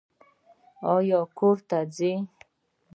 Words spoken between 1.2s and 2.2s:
کور ته ځئ؟